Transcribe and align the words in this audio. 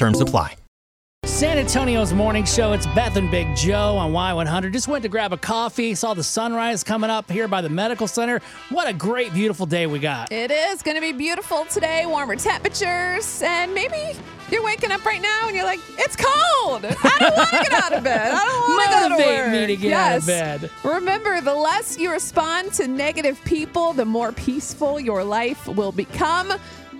Terms 0.00 0.18
apply. 0.18 0.59
San 1.40 1.56
Antonio's 1.56 2.12
morning 2.12 2.44
show. 2.44 2.74
It's 2.74 2.84
Beth 2.88 3.16
and 3.16 3.30
Big 3.30 3.56
Joe 3.56 3.96
on 3.96 4.12
Y100. 4.12 4.74
Just 4.74 4.88
went 4.88 5.02
to 5.04 5.08
grab 5.08 5.32
a 5.32 5.38
coffee. 5.38 5.94
Saw 5.94 6.12
the 6.12 6.22
sunrise 6.22 6.84
coming 6.84 7.08
up 7.08 7.30
here 7.30 7.48
by 7.48 7.62
the 7.62 7.68
medical 7.70 8.06
center. 8.06 8.42
What 8.68 8.86
a 8.86 8.92
great, 8.92 9.32
beautiful 9.32 9.64
day 9.64 9.86
we 9.86 10.00
got. 10.00 10.30
It 10.30 10.50
is 10.50 10.82
going 10.82 10.96
to 10.96 11.00
be 11.00 11.12
beautiful 11.12 11.64
today, 11.64 12.04
warmer 12.04 12.36
temperatures, 12.36 13.40
and 13.42 13.72
maybe 13.72 13.96
you're 14.50 14.62
waking 14.62 14.92
up 14.92 15.02
right 15.06 15.22
now 15.22 15.46
and 15.46 15.56
you're 15.56 15.64
like, 15.64 15.80
it's 15.96 16.14
cold. 16.14 16.84
I 16.84 17.16
don't 17.20 17.34
want 17.34 17.48
to 17.48 17.56
get 17.56 17.72
out 17.72 17.94
of 17.94 18.04
bed. 18.04 18.32
I 18.34 18.44
don't 18.44 18.60
want 18.60 18.90
to 18.90 19.08
go 19.08 19.24
to 19.24 19.40
work. 19.40 19.50
me 19.50 19.66
to 19.66 19.76
get 19.76 19.92
out 19.94 20.18
of 20.18 20.26
bed. 20.26 20.70
Remember, 20.84 21.40
the 21.40 21.54
less 21.54 21.98
you 21.98 22.10
respond 22.10 22.74
to 22.74 22.86
negative 22.86 23.42
people, 23.46 23.94
the 23.94 24.04
more 24.04 24.32
peaceful 24.32 25.00
your 25.00 25.24
life 25.24 25.66
will 25.68 25.92
become. 25.92 26.52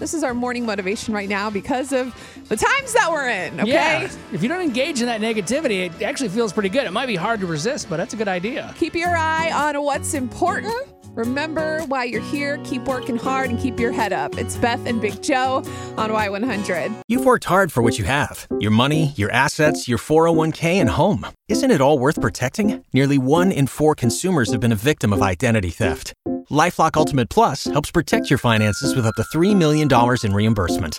This 0.00 0.12
is 0.12 0.24
our 0.24 0.34
morning 0.34 0.66
motivation 0.66 1.14
right 1.14 1.28
now 1.28 1.50
because 1.50 1.92
of 1.92 2.12
the 2.48 2.56
times 2.56 2.92
that 2.94 3.08
we're 3.12 3.28
in, 3.28 3.60
okay? 3.60 3.70
Yeah. 3.70 4.10
If 4.32 4.42
you 4.42 4.48
don't 4.48 4.62
engage 4.62 5.00
in 5.00 5.06
that 5.06 5.20
negativity, 5.20 5.86
it 5.86 6.02
actually 6.02 6.30
feels 6.30 6.52
pretty 6.52 6.68
good. 6.68 6.86
It 6.86 6.92
might 6.92 7.06
be 7.06 7.16
hard 7.16 7.40
to 7.40 7.46
resist, 7.46 7.88
but 7.88 7.98
that's 7.98 8.14
a 8.14 8.16
good 8.16 8.28
idea. 8.28 8.74
Keep 8.78 8.94
your 8.94 9.16
eye 9.16 9.50
on 9.52 9.80
what's 9.82 10.14
important. 10.14 10.74
Remember 11.14 11.80
why 11.82 12.04
you're 12.04 12.20
here. 12.22 12.58
Keep 12.64 12.86
working 12.86 13.16
hard 13.16 13.48
and 13.48 13.58
keep 13.58 13.78
your 13.78 13.92
head 13.92 14.12
up. 14.12 14.36
It's 14.36 14.56
Beth 14.56 14.84
and 14.86 15.00
Big 15.00 15.22
Joe 15.22 15.62
on 15.96 16.10
Y100. 16.10 17.02
You've 17.06 17.24
worked 17.24 17.44
hard 17.44 17.70
for 17.70 17.82
what 17.82 17.98
you 17.98 18.04
have 18.04 18.48
your 18.58 18.72
money, 18.72 19.12
your 19.16 19.30
assets, 19.30 19.86
your 19.86 19.98
401k, 19.98 20.80
and 20.80 20.90
home. 20.90 21.26
Isn't 21.48 21.70
it 21.70 21.80
all 21.80 21.98
worth 21.98 22.20
protecting? 22.20 22.84
Nearly 22.92 23.18
one 23.18 23.52
in 23.52 23.66
four 23.66 23.94
consumers 23.94 24.50
have 24.50 24.60
been 24.60 24.72
a 24.72 24.76
victim 24.76 25.12
of 25.12 25.22
identity 25.22 25.70
theft. 25.70 26.12
Lifelock 26.50 26.96
Ultimate 26.96 27.30
Plus 27.30 27.64
helps 27.64 27.90
protect 27.90 28.28
your 28.28 28.38
finances 28.38 28.96
with 28.96 29.06
up 29.06 29.14
to 29.14 29.22
$3 29.22 29.54
million 29.56 29.88
in 30.24 30.34
reimbursement. 30.34 30.98